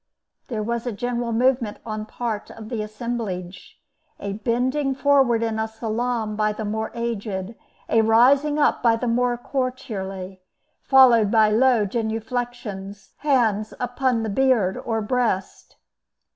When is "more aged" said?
6.65-7.53